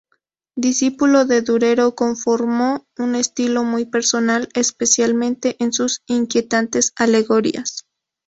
Discípulo 0.55 1.25
de 1.25 1.43
Durero, 1.43 1.93
conformó 1.93 2.87
un 2.97 3.13
estilo 3.13 3.63
muy 3.63 3.85
personal, 3.85 4.49
especialmente 4.55 5.57
en 5.59 5.71
sus 5.73 6.01
inquietantes 6.07 6.93
alegorías. 6.95 7.85